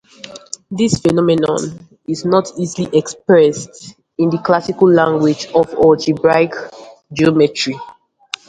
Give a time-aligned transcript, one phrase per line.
[0.71, 6.53] This phenomenon is not easily expressed in the classical language of algebraic
[7.13, 7.77] geometry.